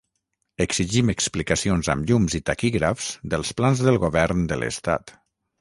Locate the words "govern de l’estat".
4.07-5.19